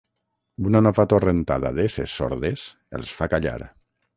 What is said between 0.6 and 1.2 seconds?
Una nova